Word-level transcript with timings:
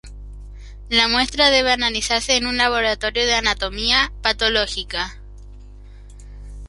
La 0.89 1.07
muestra 1.07 1.51
debe 1.51 1.71
analizarse 1.73 2.35
en 2.35 2.47
un 2.47 2.57
laboratorio 2.57 3.23
de 3.23 3.35
Anatomía 3.35 4.11
Patológica. 4.23 5.13